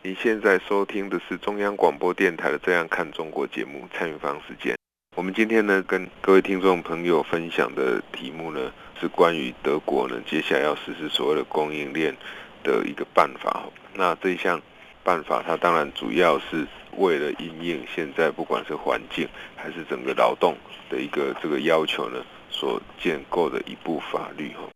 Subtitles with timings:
[0.00, 4.76] 您现在收听的是中央广播电台的《这样看中国》节目，蔡明芳时间。
[5.16, 12.16] 我们今天呢，跟各位听众朋友分享的题目呢，是关于德国呢，接下来要实施所谓的供应链
[12.62, 13.64] 的一个办法。
[13.92, 14.62] 那这一项
[15.02, 16.64] 办法，它当然主要是
[16.96, 20.56] 为了因应现在不管是环境还是整个劳动
[20.88, 24.68] 的一个这个要求呢，所建构的一部法律哈。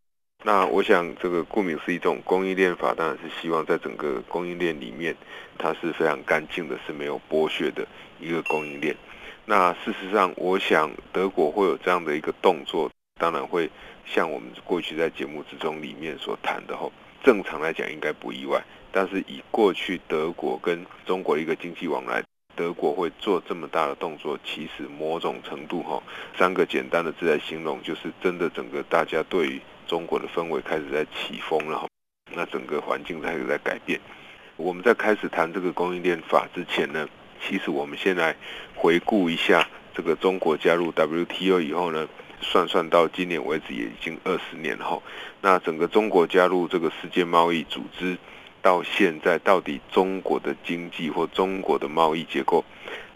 [0.45, 5.15] 那我想，这个顾名思义，这种供应链法当然是希望在整个供应链里面，
[5.57, 7.87] 它是非常干净的，是没有剥削的
[8.19, 8.97] 一个供应链。
[9.45, 13.71] 那事实上，我想德国会有这样的一个动作，当然会
[14.05, 18.61] 像我们过去在节目之中里面所谈的吼，正常来讲应该不意外。
[18.91, 22.21] 但是以过去德国跟中国一个经济往来，
[22.57, 26.03] 德国会做这么大的动作，其实某种程度吼，
[26.37, 29.61] 三个简单的字来形容，就是真的整个大家对于
[29.93, 31.87] 中国的氛围开始在起风了，
[32.35, 34.01] 那整个环境开始在改变。
[34.57, 37.07] 我们在开始谈这个供应链法之前呢，
[37.47, 38.35] 其实我们先来
[38.75, 42.09] 回顾一下这个中国加入 WTO 以后呢，
[42.41, 45.03] 算算到今年为止也已经二十年后，
[45.43, 48.17] 那整个中国加入这个世界贸易组织
[48.63, 52.65] 到现在，到底中国的经济或中国的贸易结构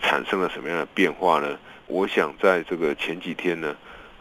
[0.02, 1.58] 产生了什么样的变化呢？
[1.86, 3.74] 我想在这个前几天呢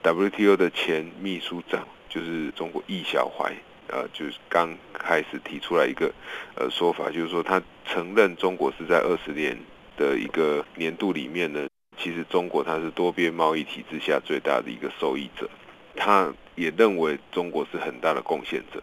[0.04, 1.86] ，WTO 的前秘书长。
[2.16, 3.54] 就是中国易小怀，
[3.90, 6.10] 呃，就是刚开始提出来一个
[6.56, 9.58] 呃说法，就是说他承认中国是在二十年
[9.98, 15.50] 的一个年度里面呢，其实中国它是多边贸易体制下最大的一个受益者，
[15.94, 18.82] 他也认为中国是很大的贡献者。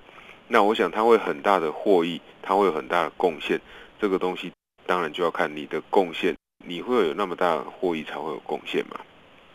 [0.48, 3.58] 那我想他会很大的获益，他会有很大的贡献，
[3.98, 4.52] 这个东西
[4.84, 9.00] 当然就要看你的贡献，你会有那么大获益才会有贡献嘛？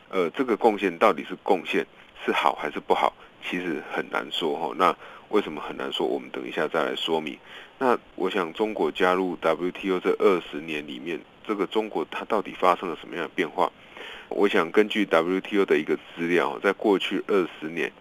[0.10, 1.86] 呃，这个贡献到底是贡献
[2.26, 3.14] 是好还是不好？
[3.44, 4.96] 其实很难说哈，那
[5.30, 6.06] 为什么很难说？
[6.06, 7.38] 我们等一下再来说明。
[7.80, 13.72] 那我想，中国加入 WTO 这二十年里面，这个中国它到底发生了什么样的变化？
[14.30, 17.92] 我想根据 WTO 的一个资料，在过去二十年，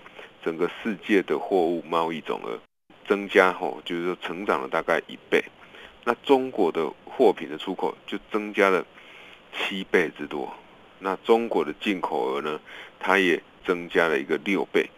[0.45, 2.59] 整个世界的货物贸易总额
[3.07, 5.45] 增加后，就是说成长了大概一倍。
[6.05, 8.85] 那中国的货品的出口就增加了
[9.53, 10.53] 七倍之多。
[10.99, 12.61] 那中国的进口额呢，
[12.99, 14.89] 它也增加了一个六倍。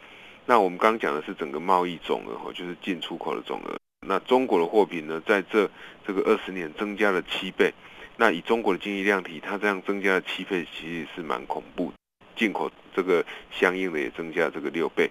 [0.49, 3.77] 那我们刚刚讲的是整个贸易总额哈，就是进出口的总额。
[4.07, 5.71] 那中国的货品呢，在这
[6.07, 7.71] 这个二十年增加了七倍。
[8.17, 11.99] 那以中国的经济量体，它这样增加了七倍，其实是蛮恐怖的。
[12.35, 15.11] 进口这个相应的也增加这个六倍。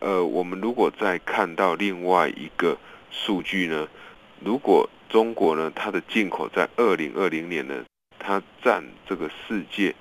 [0.00, 2.76] 呃，我们如果再看到另外一个
[3.12, 3.86] 数据呢，
[4.40, 7.84] 如果中国呢，它的进口在二零二零年呢，
[8.18, 9.94] 它占这个世界。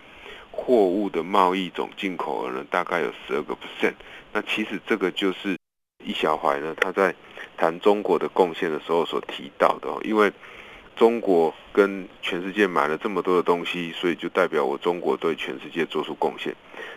[0.54, 3.94] 货物的贸易总进口额呢，大概有十二个 percent。
[4.34, 5.58] 那其实这个就是
[6.04, 7.14] 易小怀呢，他在
[7.58, 9.90] 谈中国的贡献的时候所提到的。
[10.04, 10.32] 因为
[10.96, 16.56] 中国跟全世界买了这么多的东西，所以就代表我中国对全世界做出贡献。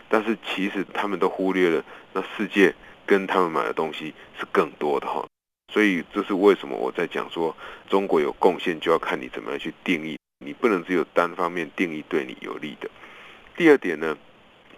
[0.08, 2.74] 但是其实他们都忽略了，那世界
[3.06, 5.24] 跟他们买的东西是更多的哈。
[5.72, 7.56] 所以这是为什么我在讲说
[7.88, 12.88] 中国有贡献，就要看你怎么样去定义，你不能只有单方面定义对你有利的。
[13.56, 14.16] 第二点呢，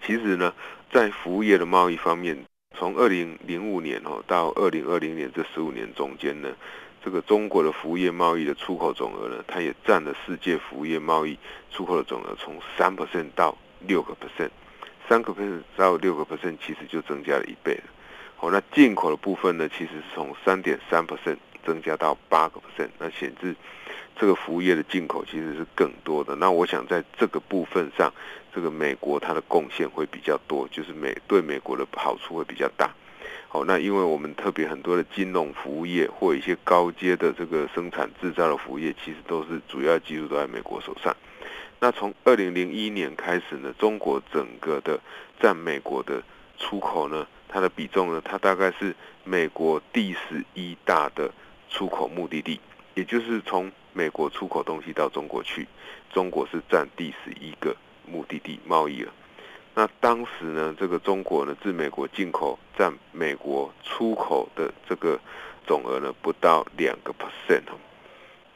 [0.07, 0.55] 其实呢，
[0.93, 2.37] 在服务业的贸易方面，
[2.77, 6.49] 从二零零五年哦到二零二零年这十五年中间呢，
[7.05, 11.39] 这个中国的服务业贸易的出口总额呢，它也占了世界服务业贸易
[11.71, 14.51] 出口的总额从三 percent 到六个 percent，
[15.09, 17.79] 三个 percent 到六个 percent，其实就增加了一倍。
[18.37, 23.55] 好，那进口的部分呢，其实是从三点三 percent 增加到八个 percent，那显示。
[24.19, 26.35] 这个服务业的进口其实是更多的。
[26.37, 28.11] 那我想在这个部分上，
[28.57, 32.91] 这个美国它的贡献会比较多，就是美对美国的好处会比较大。
[33.49, 41.15] 好，那因为我们特别很多的金融服务业或一些高阶的这个生产制造的服务业，其实都是主要技术都在美国手上。
[41.81, 44.99] 那从二零零一年开始呢，中国整个的
[45.39, 46.23] 占美国的
[46.57, 51.31] 出口呢，它的比重呢，它大概是美国第十一大的
[51.69, 52.59] 出口目的地，
[52.95, 55.69] 也就是从美国出口东西到中国去，
[56.11, 57.77] 中国是占第十一个
[58.07, 59.13] 目的地贸易了。
[59.75, 65.21] 那当时呢，这个中国呢，自美国进口占美国出口的这个
[65.67, 67.63] 总额呢，不到两个 percent。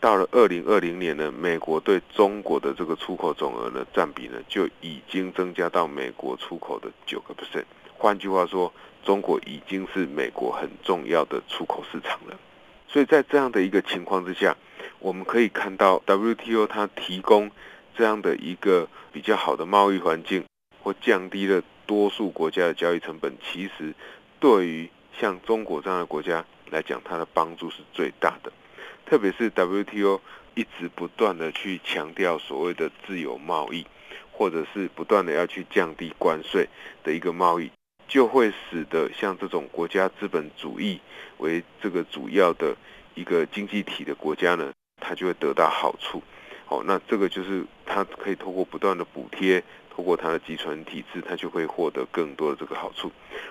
[0.00, 7.64] 到了二零二零年呢，美国对中国的这个出口总额呢占比呢就已经增加到美国出口的九个 percent。
[7.98, 8.72] 换句话说，
[9.04, 12.34] 中国已经是美国很重要的出口市场了。
[12.88, 14.56] 所以在这样的一个情况之下，
[15.00, 17.50] 我们可以看到 WTO 它提供
[17.94, 20.44] 这样的一个比较好的贸易环境，
[20.82, 23.94] 或降低了多数国家的交易成本，其实
[24.38, 28.52] 对于像中国这样的国家来讲，它的帮助是最大的。
[29.06, 30.20] 特别是 WTO
[30.54, 33.84] 一直不断的去强调所谓的自由贸易，
[34.30, 36.68] 或者是不断的要去降低关税
[37.02, 37.70] 的一个贸易，
[38.06, 41.00] 就会使得像这种国家资本主义
[41.38, 42.76] 为这个主要的
[43.14, 46.22] 一个经济体的国家呢，它就会得到好处。
[46.66, 49.62] 好，那这个就是它可以透过不断的补贴，
[49.94, 53.10] 透过它的集权体制，它就会获得更多的这个好处。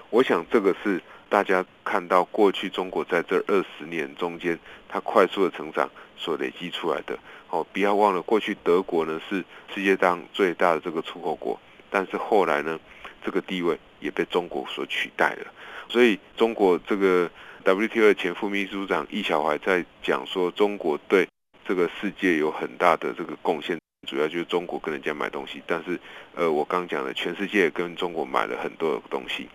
[0.10, 1.02] 我想这个是。
[1.30, 4.58] 大家看到过去中国在这二十年中间，
[4.88, 5.88] 它快速的成长
[6.18, 7.16] 所累积出来的。
[7.52, 12.80] 哦，不要忘了，过去德国呢是世界上最大的这个出口国，但是后来呢，
[13.24, 15.54] 这个地位也被中国所取代了。
[15.88, 17.30] 所以，中国这个
[17.64, 21.28] WTO 前副秘书长易小怀在讲说，中国对
[21.64, 25.62] 这个世界有很大的这个贡献，主要就是中国跟人家买东西。
[25.66, 26.00] 但是，
[26.36, 29.48] 呃，我刚讲的，全世界跟中国买了很多东西。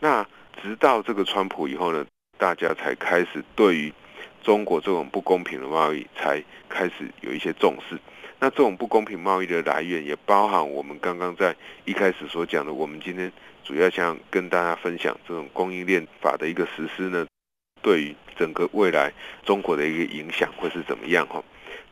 [0.00, 0.26] 那
[0.62, 2.04] 直到这个川普以后呢，
[2.38, 3.92] 大家才开始对于
[4.42, 7.98] 中国这种不公平的贸易才开始有一些重视。
[8.40, 11.56] 那这种不公平贸易的来源也包含我们刚刚在
[11.86, 13.32] 一开始所讲的，我们今天
[13.62, 17.26] 主要想跟大家分享这种供应链法的一个实施呢，
[17.80, 19.12] 对于整个未来
[19.44, 21.42] 中国的一个影响会是怎么样哈？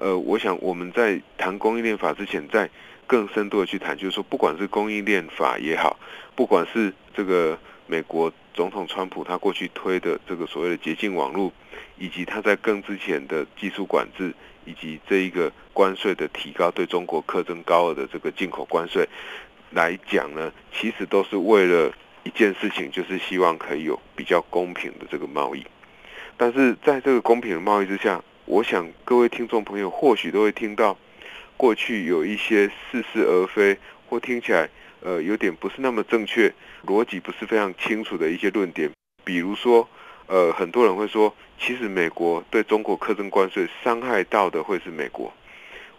[0.02, 2.69] 呃，我想我们在谈供应链法之前，在
[3.06, 5.99] 更深度的去谈，就是说不管是供应链法也好，
[6.34, 7.58] 不管是这个。
[7.88, 11.52] 美国总统川普他过去推的这个所谓的捷径网络，
[11.99, 14.32] 以及他在更之前的技术管制，
[14.64, 19.06] 以及这一个关税的提高，对中国课征高额的这个进口关税
[19.72, 25.62] 来讲呢，其实都是为了一件事情，就是希望可以有比较公平的这个贸易。
[26.38, 30.97] 但是在这个公平的贸易之下，我想各位听众朋友或许都会听到
[31.56, 33.79] 过去有一些似是而非，
[34.09, 34.69] 或听起来。
[35.05, 36.49] 呃，有点不是那么正确，
[36.87, 38.89] 逻辑不是非常清楚的一些论点，
[39.25, 39.89] 比如说，
[40.29, 45.33] 呃，很多人会说，其实美国对中国课征关税，伤害到的会是美国。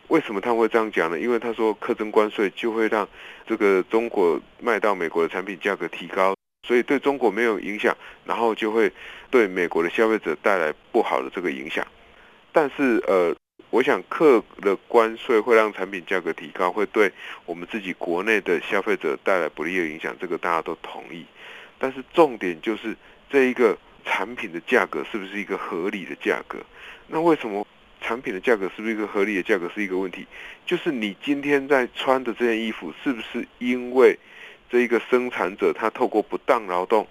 [0.07, 1.19] 为什么他会这样讲呢？
[1.19, 3.05] 因为他说课征关税就会让
[3.45, 6.33] 这个中国卖到美国的产品价格提高，
[6.65, 7.93] 所以对中国没有影响，
[8.23, 8.89] 然后就会
[9.29, 11.85] 对美国的消费者带来不好的这个影响。
[12.53, 13.35] 但是，呃。
[13.69, 17.11] 我想，课的关税会让产品价格提高，会对
[17.43, 21.25] 我们自己国内的消费者带来不利的影响，这个大家都同意。
[21.79, 22.95] 但是重点就是
[23.31, 26.59] 这一个产品的价格是不是一个合理的价格？
[27.07, 27.65] 那为什么
[27.99, 30.27] 产品的价格是不是一个合理的价格是一个问题？
[30.67, 34.15] 就是你今天在穿的这件衣服，是不是因为
[34.69, 37.07] 这一个生产者他透过不当劳动，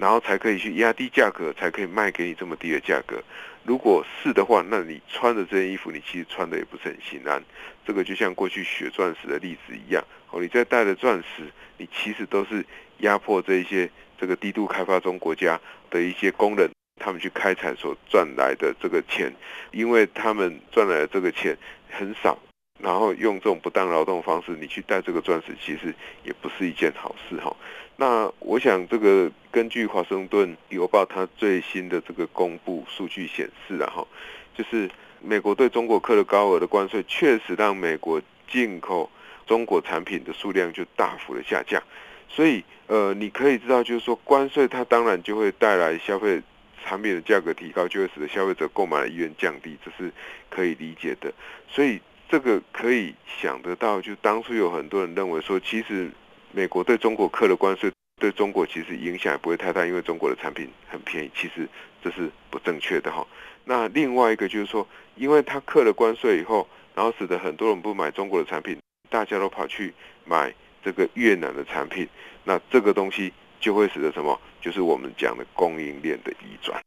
[0.00, 3.22] 然后才可以去压低价格，才可以卖给你这么低的价格？
[3.64, 7.42] 如果是的话，那你穿的这件衣服，你其实穿的也不是很心安。
[7.86, 11.44] 这个就像过去血钻石的例子一样，哦，你在戴的钻石，
[11.78, 12.64] 你其实都是
[12.98, 13.88] 压迫这一些
[14.18, 15.60] 这个低度开发中国家
[15.90, 16.70] 的一些工人，
[17.00, 19.32] 他们去开采所赚来的这个钱，
[19.70, 21.56] 因为他们赚来的这个钱
[21.90, 22.38] 很少。
[22.80, 27.54] 然后用这种不当劳动方式，你去戴这个钻石，其实也不是一件好事哈。
[27.96, 34.08] 那我想，这个根据华盛顿邮报它最新的这个公布数据显示，然后
[34.56, 38.20] 就是美国对中国课了高额的关税，确实让美国
[38.50, 39.08] 进口
[39.46, 41.82] 中国产品的数量就大幅的下降。
[42.28, 46.42] 所以，呃，你可以知道，就是说关税它当然就会带来消费
[46.84, 50.10] 产品的价格提高，就会使得消费者购买的意愿降低，这是
[50.50, 51.32] 可以理解的。
[51.68, 52.00] 所以。
[52.28, 56.10] 这个可以想得到，就当初有很多人认为说，其实
[56.54, 57.90] 美国对中国课的关税
[58.20, 61.30] 对中国其实影响也不会太大，因为中国的产品很便宜。
[61.34, 61.66] 其实
[62.02, 63.26] 这是不正确的哈。
[63.64, 68.78] 那另外一个就是说，因为他课了关税以后，然后使得很多人不买中国的产品，
[69.08, 69.94] 大家都跑去
[70.26, 70.54] 买
[70.84, 72.06] 这个越南的产品，
[72.44, 74.38] 那这个东西就会使得什么？
[74.60, 76.80] 就是我们讲的供应链的移转。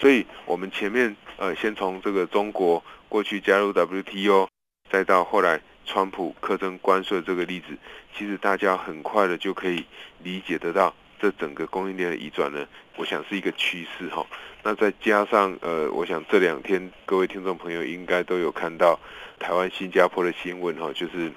[0.00, 4.48] 所以我们前面呃，先从这个中国过去加入 WTO。
[4.90, 7.76] 再到后来，川普课征关税这个例子，
[8.16, 9.84] 其实大家很快的就可以
[10.22, 14.26] 理解得到，这整个供应链的移转呢，我想是一个趋势哈。
[14.62, 18.98] 那再加上呃，我想这两天各位听众朋友应该都有看到
[19.38, 21.32] 台湾、新加坡的新闻哈，就是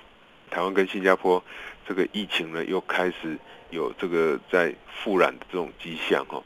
[0.52, 1.44] 台湾跟新加坡
[1.88, 3.38] 这个疫情呢又开始
[3.72, 6.42] 有这个在复燃的这种迹象哈。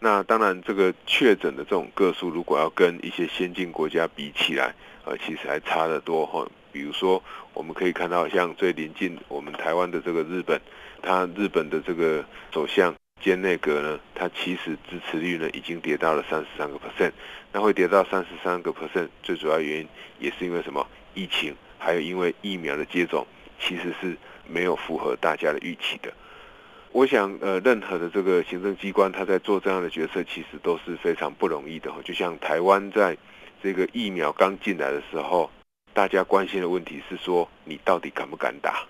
[0.00, 6.46] 那当然，这个确诊的这种个数，如果要跟一些先进国家比起来，呃，其实还差得多哈。
[6.74, 10.60] 比如说，我们可以看到，像最临近我们台湾的这个日本，
[11.00, 17.12] 它日本的这个首相兼内阁呢，它其实支持率呢已经跌到了三十三个 percent。
[17.52, 19.88] 那会跌到三十三个 percent，最主要原因
[20.18, 20.84] 也是因为什么？
[21.14, 23.24] 疫情，还有因为疫苗的接种
[23.60, 24.16] 其实是
[24.48, 26.12] 没有符合大家的预期的。
[26.90, 31.92] 我想，呃，任何的这个行政机关，他在做这样的决策，其实都是非常不容易的。
[32.04, 33.16] 就像台湾在
[33.62, 35.48] 这个疫苗刚进来的时候，
[35.94, 38.84] 大家关心的问题是说，你到底敢不敢打？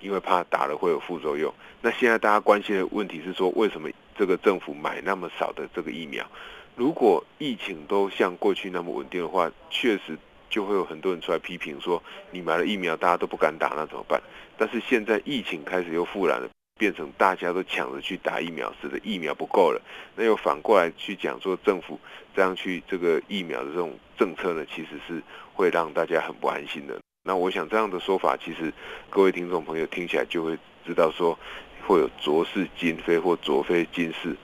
[0.00, 1.54] 因为怕打了会有副作用。
[1.80, 6.26] 那现在大家关心的问题是说，为什么这个政府买那么少的这个疫苗？
[6.74, 10.18] 如果疫情都像过去那么稳定的话，确实
[10.50, 14.20] 就会有很多人出来批评说，你买了疫苗，大家都不敢打，那怎么办？
[14.56, 16.50] 但是现在疫情开始又复燃了。
[16.76, 19.82] 变成大家都抢着去打疫苗，使得疫苗不够了。
[20.14, 21.98] 那又反过来去讲说，政府
[22.38, 25.20] 这样去这个疫苗的这种政策呢，其实是
[25.52, 26.96] 会让大家很不安心的。
[27.24, 28.72] 那我想这样的说法，其实
[29.10, 31.36] 各位听众朋友听起来就会知道说，
[31.84, 34.36] 会有浊是今非或浊非今是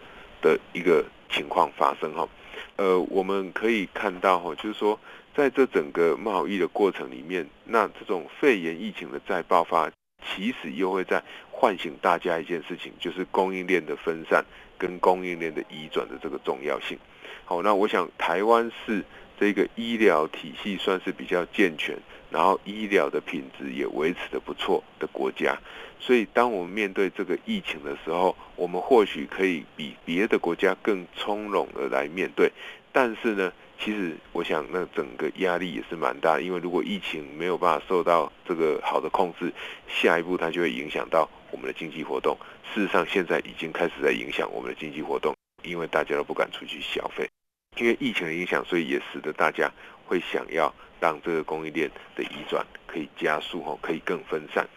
[0.42, 2.28] 的一个情况发生哈。
[2.74, 4.98] 呃，我们可以看到哈，就是说
[5.32, 9.88] 在这整个贸易的过程里面，那这种肺炎疫情的再爆发。
[10.26, 11.22] 其实又会在
[11.52, 14.42] 唤醒大家一件事情，就是供应链的分散
[14.78, 16.98] 跟供应链的移转的这个重要性。
[17.44, 19.04] 好，那我想台湾是
[19.38, 21.96] 这个医疗体系算是比较健全，
[22.30, 25.56] 然后医疗的品质也维持的不错的国家。
[26.00, 32.50] 所以当我们面对这个疫情的时候，我们或许可以比别的国家更从容的来面对。
[32.92, 39.52] 但是呢，其实我想，那整个压力也是蛮大，因为如果疫情没有办法受到这个好的控制，
[39.88, 42.36] 下一步它就会影响到我们的经济活动。
[42.72, 47.28] 事实上，现在已经开始在影响我们的经济活动，因为大家都不敢出去消费，
[47.76, 49.70] 因为疫情的影响，所以也使得大家
[50.06, 54.68] 会想要让这个供应链的移转可以加速，吼，可以更分散。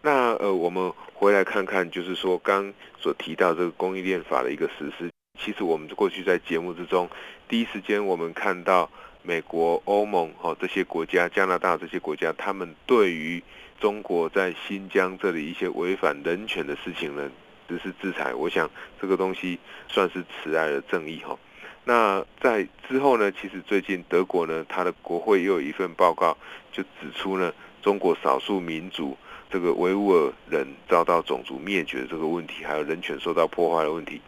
[0.00, 5.10] 那呃，我们回来看看，就是说刚所提到这个供应链法的一个实施。
[5.40, 7.08] 其实我们过去在节目之中，
[7.48, 8.90] 第一时间我们看到
[9.22, 13.42] 美国、欧盟哈这些国家、加拿大这些国家，他们对于
[13.80, 17.30] 中国在新疆这里一些违反人权的事情呢，
[17.68, 18.34] 实施制裁。
[18.34, 18.70] 我想
[19.00, 19.58] 这个东西
[19.88, 21.38] 算是慈爱的正义哈。
[21.84, 26.36] 那在之后呢，其实最近德国呢，它的国会又有一份报告，
[26.72, 29.16] 就指出呢，中国少数民族
[29.50, 34.20] 这个维吾尔人遭到种族灭绝这个问题，还有人权受到破坏的问题。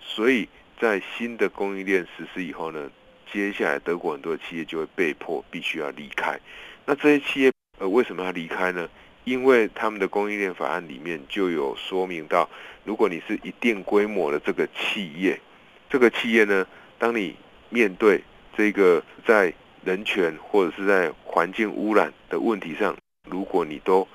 [0.00, 0.48] 所以
[0.80, 2.90] 在新的供应链实施以后呢，
[3.30, 6.38] 接下来德国很多的企业就会被迫必须要离开。
[6.86, 8.88] 那这些企业呃为什么要离开呢？
[9.24, 12.48] 因为他们的供应链法案里面就有说明到，
[12.84, 15.40] 如果你是一定规模的这个企业，
[15.88, 16.66] 这个企业呢，
[16.98, 17.36] 当你
[17.68, 18.22] 面对
[18.56, 19.52] 这个在
[19.84, 22.96] 人权或者是在环境污染的问题上，
[23.28, 24.06] 如果你都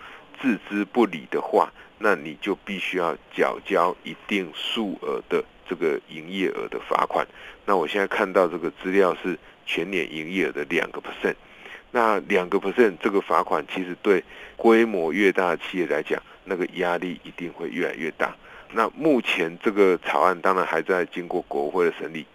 [0.42, 5.44] 置之不理的话，那你就必须要缴交一定数额的。
[5.70, 7.28] 这个营业额的罚款，
[7.66, 11.36] 那我现在看到这个资料是全年营业额的两个 percent，
[11.92, 14.24] 那两个 percent 这个罚款其实对
[14.56, 18.34] 规模越大的企业来讲，那个压力一定会越来越大。
[18.72, 22.26] 那目前这个草案当然还在经过国会的审理，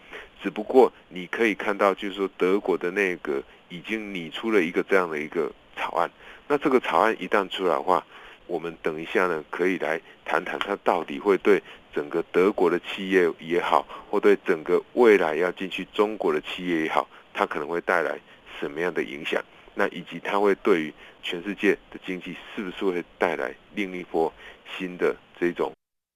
[0.42, 6.10] 只不过你可以看到，就是说德国的那个已经拟出了一个这样的一个草案，
[6.48, 8.04] 那这个草案一旦出来的话，
[8.46, 11.62] 我们等一下呢可以来谈谈它到底会对。
[11.94, 18.18] 整个德国的企业也好，或对整个未来要进去中国的企业也好，它可能会带来
[18.58, 19.44] 什么样的影响？
[19.74, 24.32] 那以及它会对于全世界的经济是不是会带来另一波
[24.74, 25.70] 新的这种，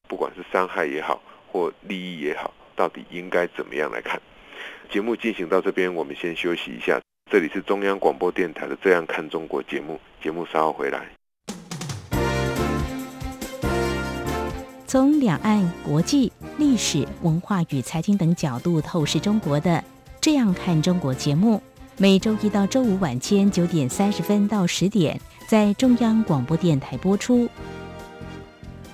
[0.09, 1.21] 不管是伤害也好，
[1.51, 4.21] 或利益也好，到底应该怎么样来看？
[4.91, 7.01] 节目进行到这边，我们先休息一下。
[7.31, 11.07] 这里是中央广播电台的《这样看中国》节目，节目稍后回来。
[14.87, 19.71] 从两岸、国际、历史文化与财经等角度透视中国的
[20.21, 21.61] 《这样看中国》节目，
[21.99, 27.49] 每周一到周五晚间九点三十分到十点在中央广播电台播出。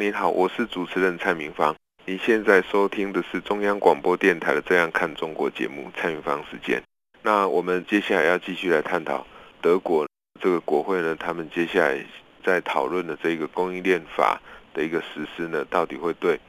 [0.00, 1.76] 你好，我是主持人蔡明芳。
[2.06, 6.82] 你现在收听的是中央广播电台的《这样看中国》节目，蔡明芳时间。
[7.20, 9.26] 那我们接下来要继续来探讨
[9.60, 10.08] 德国
[10.40, 12.02] 这个国会呢，他们接下来
[12.42, 14.40] 在讨论的这个供应链法
[14.72, 16.40] 的一个实施呢，到底会对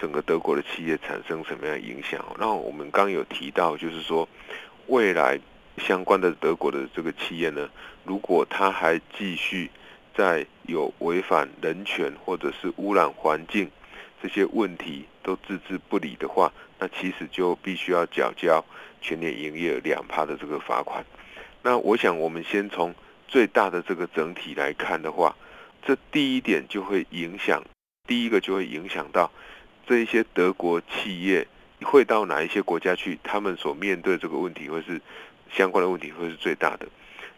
[0.00, 2.20] 整个德国的企业产生什么样的影响？
[2.40, 4.28] 那我们刚有提到，就是说
[4.88, 5.38] 未来
[5.78, 7.68] 相关的德国的这个企业呢，
[8.02, 9.70] 如果它还继续
[10.16, 13.70] 在有违反人权或者是污染环境
[14.22, 18.64] 这些问题都置之不理的话，那其实就必须要缴交
[19.02, 21.04] 全年营业两趴的这个罚款。
[21.62, 22.94] 那我想我们先从
[23.28, 25.36] 最大的这个整体来看的话，
[25.84, 27.62] 这第一点就会影响，
[28.06, 29.30] 第一个就会影响到
[29.86, 31.46] 这一些德国企业
[31.82, 35.00] 会到哪一些国家去，他们所面对这个问题会是
[35.52, 36.86] 相关的问题会是最大的。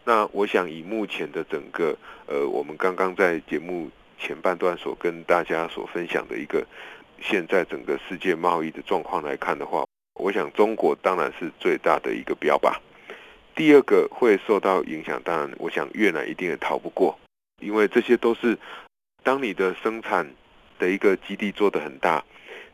[0.09, 6.65] 那我想以目前的整个呃，我们刚刚在节目前半段所跟大家所分享的一个
[7.21, 9.85] 现在整个世界贸易的状况来看的话，
[10.15, 12.73] 我想中国当然是最大的一个标靶。
[13.53, 17.15] 第二个会受到影响，当然我想越南一定也逃不过，
[17.61, 18.57] 因为这些都是
[19.21, 20.27] 当你的生产
[20.79, 22.25] 的一个基地做得很大，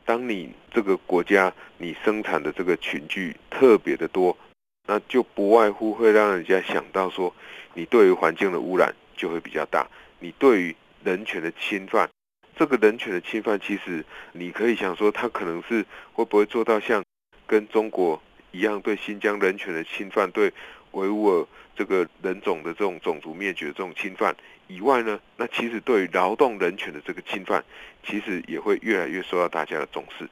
[0.05, 4.37] 当你这个国家你生产的这个群聚特别的多。
[4.85, 7.33] 那就不外乎会让人家想到说，
[7.73, 9.87] 你对于环境的污染就会比较大，
[10.19, 12.09] 你对于人权的侵犯，
[12.55, 17.03] 这个人权的侵犯，其实你可以想说，他可能是会不会做到像
[17.47, 20.51] 跟中国一样，对新疆人权的侵犯，对
[20.91, 24.35] 维吾尔这个人种的这种种族灭绝的这种侵犯
[24.67, 25.19] 以外呢？
[25.35, 27.63] 那其实对于劳动人权的这个侵犯，
[28.03, 30.29] 其实也会越来越受到大家的重视。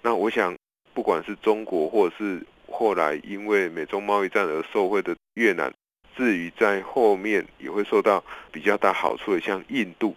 [0.00, 0.56] 那我想，
[0.94, 5.72] 不管是中国或者是后来因为美中贸易战而受惠的越南，
[6.16, 10.14] 至于在后面也会受到比较大好处的，像印度，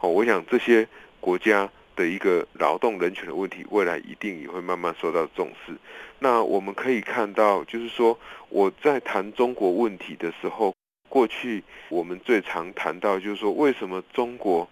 [0.00, 0.86] 哦，我想这些
[1.20, 5.74] 国家的一个劳动人权的问题，未来一定也会慢慢受到重视。
[6.18, 10.74] 那我们可以看到，就是说我在谈中国问题的时候，
[11.08, 14.68] 过去我们最常谈到，就是说为什么中国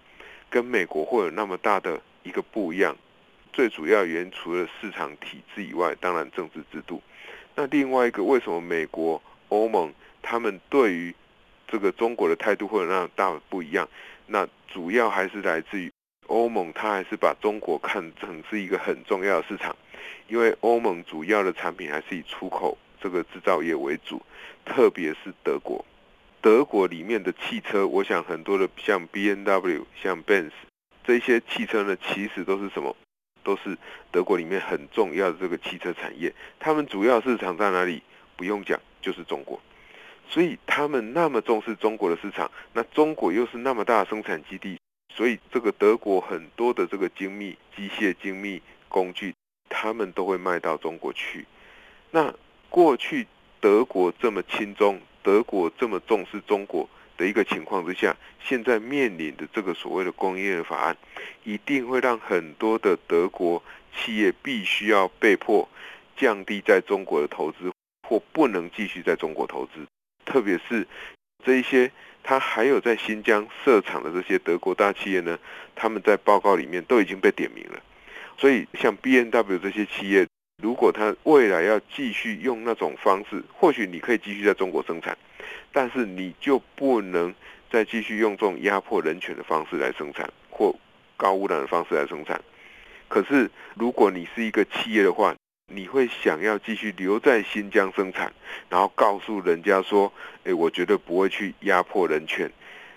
[0.48, 2.96] 跟美国会有那么大的一个不一样？
[3.52, 7.02] 最主要原除了市场体制以外，当然政治制度。
[7.54, 11.14] 那另外一个，为什么美国、欧盟他们对于
[11.66, 13.88] 这个中国的态度会有那大不一样？
[14.26, 15.90] 那主要还是来自于
[16.28, 19.74] 欧盟，它还是把中国看成是一个很重要的市场，
[20.28, 24.22] 因为欧盟主要的产品还是以出口这个制造业为主，
[24.64, 25.84] 特别是德国。
[26.40, 30.52] 德国里面的汽车，我想很多的像 BMW、像 Benz
[31.04, 32.96] 这些汽车呢，其实都是什么？
[33.50, 33.76] 都是
[34.12, 38.00] 德国里面很重要的这个汽车产业，他们主要市场在哪里？
[38.36, 39.60] 不用讲，就是中国。
[40.28, 44.78] 所以他们那么重视中国的市场，那中国又是那么大的生产基地，
[45.12, 49.34] 所以这个德国很多的这个精密机械、精密工具，
[49.68, 51.44] 他们都会卖到中国去。
[52.12, 52.32] 那
[52.68, 53.26] 过去
[53.58, 56.88] 德国这么亲中，德国这么重视中国。
[57.20, 60.96] 的一个情况之下，现在面临的这个所谓的供应链法案，
[61.44, 63.62] 一定会让很多的德国
[63.94, 65.68] 企业必须要被迫
[66.16, 67.70] 降低在中国的投资，
[68.08, 69.86] 或不能继续在中国投资。
[70.24, 70.86] 特别是
[71.44, 75.38] 这一些，他还有在新疆设厂的这些德国大企业呢，
[75.74, 77.78] 他们在报告里面都已经被点名了。
[78.38, 80.26] 所以，像 BMW 这些企业，
[80.62, 85.18] 如果他未来要继续用那种方式，或许你可以继续在中国生产。
[85.72, 87.34] 但是你就不能
[87.70, 90.74] 再继续用这种压迫人权的方式来生产，或
[91.16, 92.40] 高污染的方式来生产。
[93.08, 95.34] 可是如果你是一个企业的话，
[95.72, 98.32] 你会想要继续留在新疆生产，
[98.68, 102.50] 然后告诉人家说：“诶，我绝对不会去压迫人权。”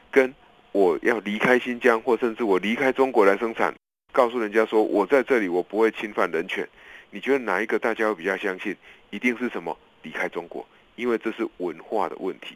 [0.09, 0.33] 跟
[0.71, 3.73] 我要离开新疆，或甚至我离开中国来生产，
[4.11, 6.67] 告诉人家说：“我在这里，我不会侵犯人权。”
[7.11, 8.75] 你觉得哪一个大家会比较相信？
[9.11, 9.77] 一定是什么？
[10.01, 10.67] 离开中国。
[10.95, 12.55] 因为这是文化的问题，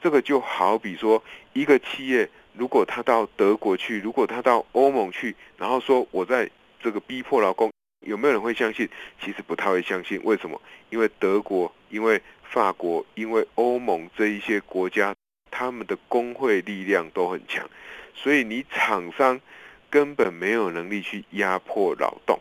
[0.00, 6.50] 这个就好比说，一个企业如果他到德国去，如果他到欧盟去，然后说我在
[6.82, 7.70] 这个逼迫劳工，
[8.06, 8.88] 有没有人会相信？
[9.22, 10.20] 其实不太会相信。
[10.24, 10.60] 为什么？
[10.90, 15.14] 因为德国、因为法国、因为欧盟这一些国家，
[15.50, 17.68] 他们的工会力量都很强，
[18.14, 19.40] 所以你厂商
[19.88, 22.38] 根本没有能力去压迫劳动。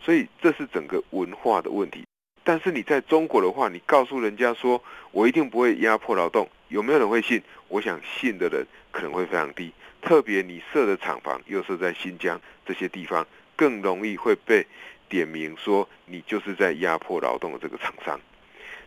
[0.00, 2.04] 所以这是整个文化的问题。
[2.44, 4.80] 但是你在中国的话，你告诉人家说，
[5.10, 7.42] 我一定不会压迫劳动，有没有人会信？
[7.68, 9.72] 我想信的人可能会非常低。
[10.00, 13.26] 特别你设的厂房又设在新疆这些地方，
[13.56, 14.64] 更容易会被。
[15.06, 18.18] 点名说你就是在压迫劳动的这个厂商，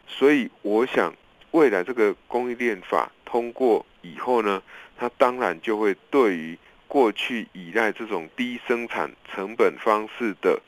[0.07, 1.13] 所以我想
[1.51, 4.61] 未来这个供应链法通过以后呢，
[4.97, 10.59] 它当然就会对于过去依赖这种低生产成本方式的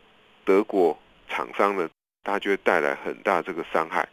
[0.45, 0.97] 德国
[1.28, 1.89] 厂商呢，
[2.32, 4.08] 它就会带来很大这个伤害。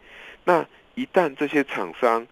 [0.44, 2.26] 那一旦这些厂商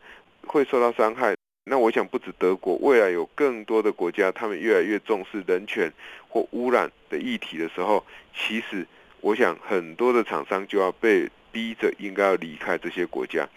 [0.46, 5.92] 会受到伤害，那我想不止德国，未来有更多的国家，他们越来越重视人权
[6.28, 8.86] 或污染的议题的时候，其实。
[9.20, 13.48] 我想很多的厂商就要被逼着应该要离开这些国家。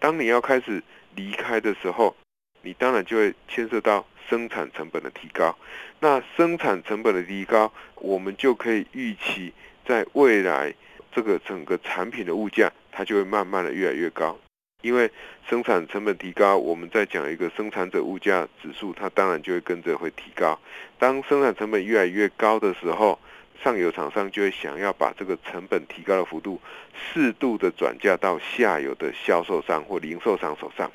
[0.00, 0.82] 当你要开始
[1.14, 2.16] 离开的时候，
[2.62, 5.56] 你当然就会牵涉到生产成本的提高。
[6.00, 9.52] 那生产成本的提高，我们就可以预期
[9.86, 10.74] 在未来
[11.14, 14.38] 这个整个产品的物价，它就会慢慢的越来越高。
[14.80, 15.08] 因为
[15.48, 20.58] 生产成本提高，我们再讲一个生产者物价指数，它当然就会跟着会提高。
[20.98, 23.20] 当生产成本越来越高的时候，
[23.62, 26.60] 上游厂商就会想要把这个成本提高的幅度
[26.94, 30.90] 适度的转嫁到下游的销售商或零售商手上。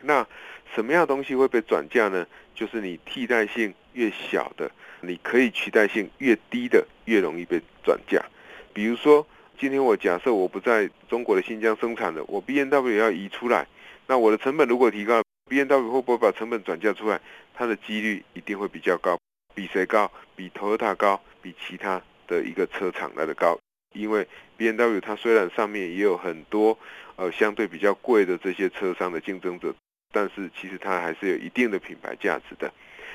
[0.00, 0.24] 那
[0.72, 2.24] 什么样的东西会被转嫁呢？
[2.54, 8.24] 就是你替代性越小的，你可以取代性越低的，越容易被转嫁。
[8.72, 9.26] 比如说，
[9.58, 13.66] 今天我假设我不在中国的新疆生产了，我 BMW 要移出来，
[14.06, 17.20] 那我的成本如果提高，BMW 会不会把成本转嫁出来？
[17.54, 19.16] 它的几率一定会比较高。
[19.54, 20.10] 比谁高？
[20.34, 23.56] 比 Toyota 高，比其他的一个车厂来的高。
[23.94, 24.26] 因为
[24.58, 26.76] BMW 它虽然上面也有很多
[27.14, 29.72] 呃相对比较贵的这些车商的竞争者，
[30.12, 32.72] 但是其实它还是有一定的品牌价值的。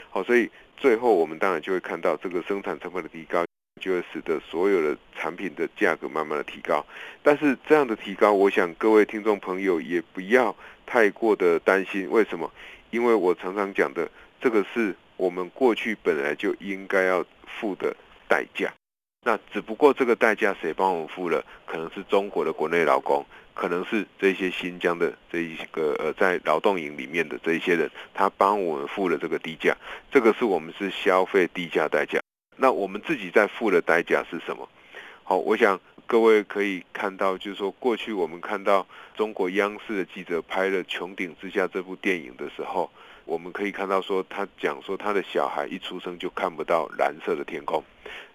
[0.10, 3.44] 好，所以最后我们当然就会看到这个生产成本的提高，
[3.80, 6.86] 就会使得所有的产品的价格慢慢的提高。
[7.24, 12.10] 但是这样的提高，我想各位听众朋友也不要太过的担心。
[12.10, 12.52] 为什么？
[12.92, 14.10] 因为我常常讲的，
[14.42, 14.96] 这个是。
[15.20, 17.94] 我们过去本来就应该要付的
[18.30, 18.72] 代价，
[19.26, 21.44] 那只不过这个代价谁帮我们付了？
[21.66, 29.76] 可能是中国的国内劳工，可能是这些新疆的这一个呃在劳动营里面的这一些人，他帮我们付了这个低价，
[30.10, 32.22] 这个是我们是消费低价代价。
[32.62, 34.68] 那我们自己在付的代价是什么？
[35.24, 42.92] 好，我想各位可以看到，就是说过去我们看到中国央视的记者拍了《穹顶之下》这部电影的时候。
[43.26, 47.84] 我们可以看到，说他讲说他的小孩一出生就看不到蓝色的天空。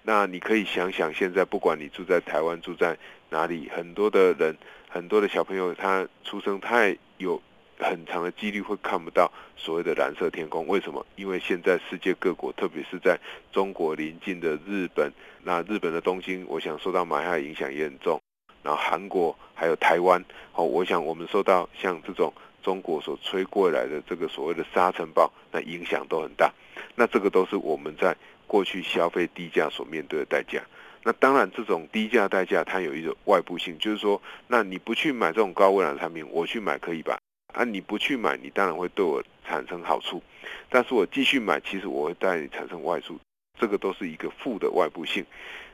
[0.02, 2.96] 那你可以想想，现在不管你住在台湾，住在
[3.28, 4.56] 哪里，很多的人，
[4.88, 7.42] 很多的小朋友，他出生太有
[7.78, 10.66] 很长的几率会看不到所谓的蓝色天空。
[10.66, 11.04] 为什么？
[11.16, 13.18] 因为现在世界各国，特别是在
[13.52, 18.20] 中国邻近的日本，那日本的东京，我想受到霾害影响也很重。
[18.62, 22.32] 然后韩国还有台湾，哦，我想我们受到像这种。
[22.62, 26.50] 中国所吹过来的这个所谓的沙尘暴，那影响都很大。
[26.94, 30.62] 那这个都是我们在过去消费低价所面对的代价。
[31.02, 37.18] 那当然，这种低价代价它有一个外部性，就是说，那你不去买这种高污染产品，我去买可以吧？
[37.54, 40.22] 啊，你不去买，你当然会对我产生好处。
[40.68, 43.18] 但是我继续买，其实我会带你产生坏处。
[43.58, 45.24] 这个都是一个负的外部性。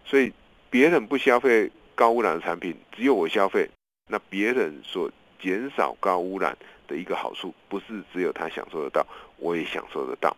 [0.05, 0.33] 所以
[0.71, 3.69] 别人不消费高污染的产品，只有我消费，
[4.07, 5.11] 那别人所
[5.43, 6.57] 减少高污染。
[6.91, 10.37] 的一个好处，不是只有他享受得到，我也享受得到。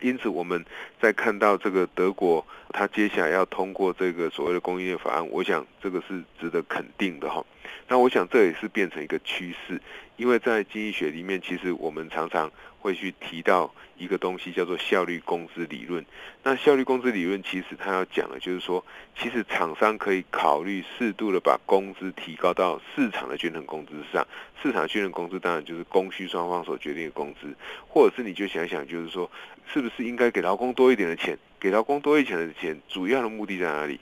[0.00, 0.64] 因此，我们
[1.00, 7.44] 在看到这个德国，他接下来要通过这个所谓的供应链法案，我想这个是值得肯定的哈。
[7.88, 9.80] 那我想这也是变成一个趋势，
[10.16, 16.04] 因为在经济学里面，其实我们常常会去提到一个东西，叫做效率工资理论。
[16.42, 18.84] 那效率工资理论其实它要讲的就是说，
[19.16, 24.26] 其实厂商可以考虑适度的把工资提高到市场的均衡工资上。
[24.60, 27.54] 市场均衡工资当然就是供需双方所决定的工资，
[27.86, 29.30] 或者是你就想想，就是说，
[29.72, 31.38] 是不是应该给劳工多一点的钱？
[31.58, 34.00] 给劳工多一点的钱，主要的目的在哪里？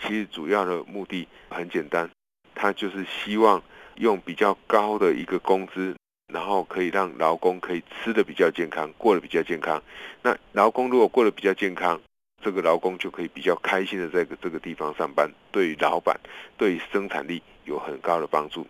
[0.00, 2.10] 其实主要的目的很简单，
[2.54, 3.62] 他就是希望
[3.96, 5.96] 用比较高的一个工资，
[6.32, 9.82] 然后可以让劳工可以吃的比较健康，过得比较健康。
[10.22, 12.00] 那劳工如果过得比较健康，
[12.42, 16.18] 这个劳工就可以比较开心的在这个地方上班，对于老板，
[16.56, 18.66] 对于生产力有很高的帮助。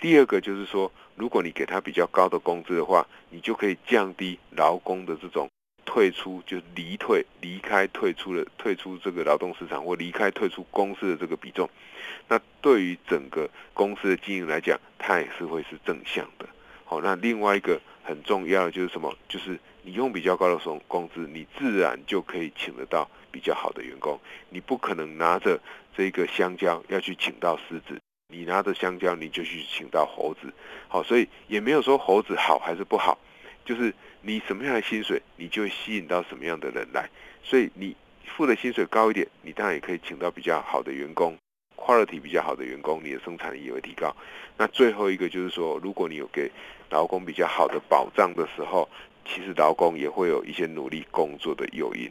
[0.00, 5.46] 第二个就是说，如果你给他比较高的工资的话，你就可以降低劳工的这种
[5.92, 11.68] 退出，就离退、离开、退出了、退出这个劳动市场或离开、退出公司的这个比重，
[12.28, 16.48] 那对于整个公司的经营来讲，它也是会是正向的。
[16.84, 19.12] 好，那另外一个很重要的就是什么？
[19.28, 24.16] 就是你用比较高的工工资，你自然就可以请得到比较好的员工。
[24.48, 25.60] 你不可能拿着
[25.96, 30.54] 这个香蕉要去请到狮子，你拿着香蕉你就去请到猴子。
[30.86, 33.18] 好，所以也没有说猴子好还是不好，
[33.64, 33.92] 就是
[34.22, 37.08] 你什么样的薪水，你就会吸引到什么样的人来。
[37.42, 37.96] 所以你
[38.36, 41.36] 付的薪水高一点，你当然也可以请到比较好的员工。
[41.76, 44.14] quality 比较好的员工，你的生产力也会提高。
[44.58, 46.50] 那最后一个就是说，如果你有给
[46.90, 48.86] 劳工比较好的保障的时候，
[49.24, 52.10] 其实劳工也会有一些努力工作的诱因。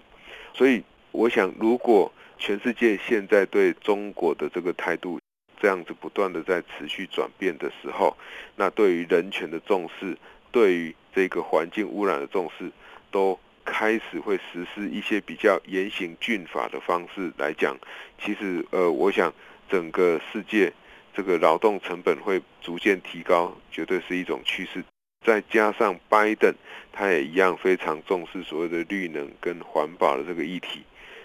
[0.56, 5.20] 所以，我想，如果全世界现在对中国的这个态度
[5.62, 8.18] 这样子不断的在持续转变的时候，
[8.56, 10.18] 那对于人权的重视，
[10.52, 12.72] 对于这个环境污染的重视，
[13.12, 17.78] 都开始会实施一些比较严刑峻法的方式来讲，
[18.24, 19.34] 其实，呃，我想。
[19.72, 20.74] 整个世界
[21.14, 24.84] 这个劳动成本会逐渐提高，绝对是一种趋势。
[25.24, 26.52] 再加上拜登，
[26.92, 30.82] 他也一样非常重视所谓的绿能跟环保的这个议题，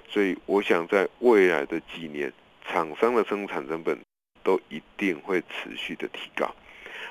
[0.07, 2.31] 所以我想在未来的几年，
[2.67, 3.99] 厂商的生产成本
[4.43, 6.55] 都一定会持续的提高。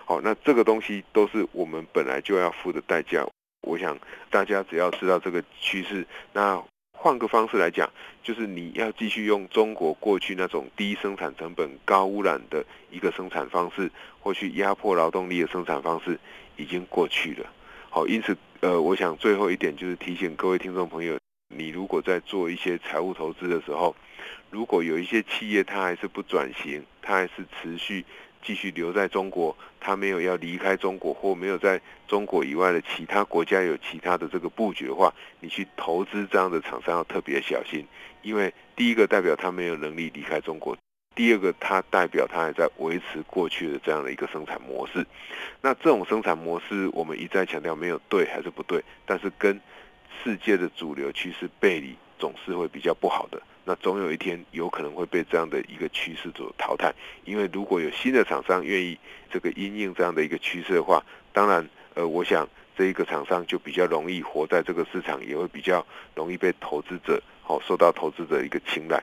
[0.06, 3.26] 好，那这个东西都是我们本来就要付的代价。
[3.62, 3.98] 我想
[4.30, 6.64] 大家只要知道这个趋势，那。
[6.96, 16.18] 换个方式来讲，就是你要继续用中国过去那种低生产成本、高污染的一个生产方式，或去压迫劳动力的生产方式，
[16.56, 17.52] 已经过去了。
[17.90, 23.94] 好，因此，呃，我想最后一点就是提醒各位听众朋友，你如果在做一些财务投资的时候，
[24.50, 28.06] 如果有一些企业它还是不转型，它还是持续。
[28.44, 37.86] 继续留在中国，他没有要离开中国，或没有在中国以外的其他国家有其他的这个布局的话，你去投资这样的厂商要特别小心，
[38.22, 40.78] 因为第一个代表他没有能力离开中国，
[41.16, 45.06] 第二个他代表他还在维持过去的这样的一个生产模式。
[45.62, 49.60] 那这种生产模式，我们一再强调没有对还是不对，但是跟
[50.24, 53.42] 世界的主流趋势背离，总是会比较不好的。
[53.66, 58.98] 那总有一天有可能会被这样的一个趋势所淘汰，因为如果有新的厂商愿意
[59.32, 69.02] 这个因应这样的一个趋势的话，当然，呃，我想这一个厂商就比较容易活在这个市场，也会比较容易被投资者好受到投资者一个青睐。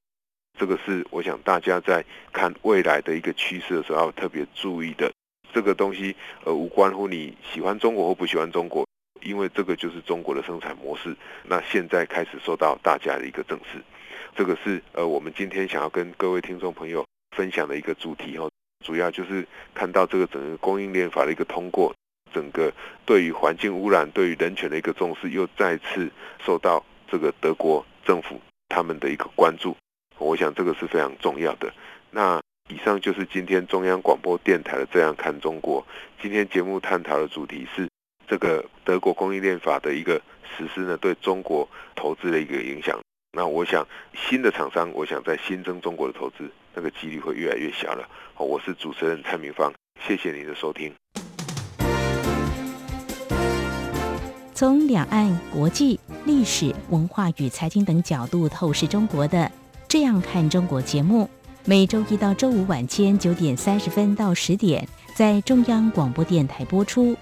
[0.58, 5.10] 这个是我想大家在看未来的一个趋势的时候要特别注意的。
[5.52, 8.86] 这个东西呃无关乎你喜欢中国或不喜欢中国，
[9.22, 11.16] 因为这个就是中国的生产模式。
[11.44, 13.82] 那现在开始受到大家的一个正视。
[14.34, 17.04] 这个是呃，我们今天想要跟各位听众朋友
[17.36, 18.50] 分享的一个主题哦，
[18.84, 21.94] 主要就是看到这个整个供应链法的一个通过，
[22.32, 22.72] 整个
[23.04, 26.10] 对于环境污染、对于人权的一个重视，又再次
[26.44, 29.76] 受到这个德国政府他们的一个关注。
[30.18, 31.72] 我想这个是非常重要的。
[32.10, 35.82] 那以上就是今天中央广播电台的《这样看中国》。
[36.22, 37.88] 今天节目探讨的主题是
[38.28, 40.20] 这个德国供应链法的一个
[40.56, 42.98] 实施呢，对中国投资的一个影响。
[43.32, 48.04] 那我想，新的厂商，我想在新增中国的投资，那个几率会越来越小了。
[48.34, 49.72] 好，我是主持人蔡明芳，
[50.04, 50.92] 谢谢您的收听。
[54.52, 59.38] 从两岸、国际、历史、文化与财经等角度透视中国的
[59.86, 61.30] 《这样看中国》节目，
[61.64, 67.16] 每周一到周五晚间九点三十分到十点，在中央广播电台播出。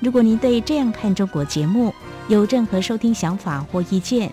[0.00, 1.94] 如果您对《这样看中国》节目
[2.28, 4.32] 有任何收听想法或意见，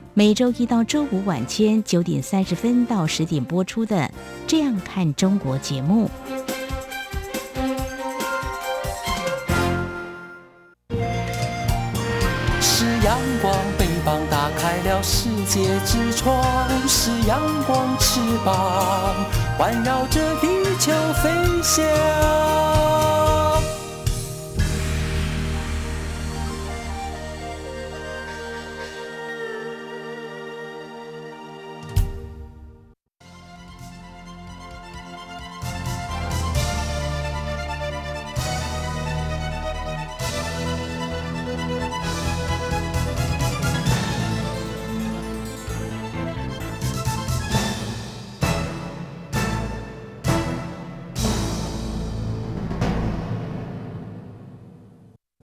[0.21, 3.95] 每周一到周五晚间九点三十分到十点播出的
[4.45, 6.07] 《这样看中国》节目，
[12.61, 16.39] 是阳光，翅膀打开了世界之窗；
[16.87, 19.25] 是阳光，翅膀
[19.57, 20.91] 环绕着地球
[21.23, 21.31] 飞
[21.63, 23.30] 翔。